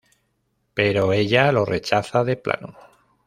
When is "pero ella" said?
0.73-1.51